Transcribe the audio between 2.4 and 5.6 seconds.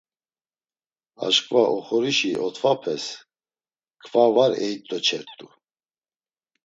otvapes kva var eyit̆oçert̆u.